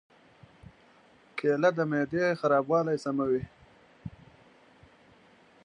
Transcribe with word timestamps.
کېله 1.37 1.69
د 1.77 1.79
معدې 1.89 2.25
خرابوالی 2.39 2.97
سموي. 3.03 3.43